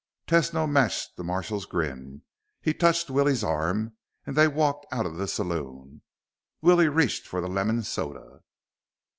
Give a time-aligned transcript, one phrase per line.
[0.25, 2.23] Tesno matched the marshal's grin.
[2.59, 6.01] He touched Willie's arm and they walked out of the saloon.
[6.59, 8.39] Willie reached for the lemon soda.